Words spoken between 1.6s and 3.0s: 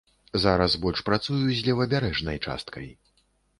левабярэжнай часткай.